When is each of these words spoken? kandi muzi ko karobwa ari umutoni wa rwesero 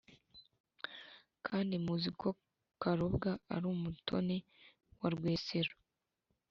kandi 1.45 1.73
muzi 1.85 2.09
ko 2.19 2.27
karobwa 2.81 3.31
ari 3.53 3.65
umutoni 3.73 4.37
wa 4.99 5.09
rwesero 5.15 5.73